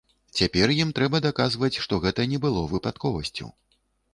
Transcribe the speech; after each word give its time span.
Цяпер 0.37 0.71
ім 0.83 0.93
трэба 0.99 1.21
даказваць, 1.27 1.71
што 1.87 1.99
гэта 2.07 2.27
не 2.35 2.41
было 2.47 2.67
выпадковасцю. 2.73 3.45